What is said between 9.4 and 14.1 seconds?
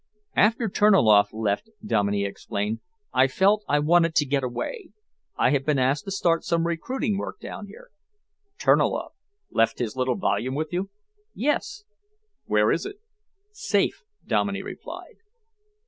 left his little volume with you?" "Yes!" "Where is it?" "Safe,"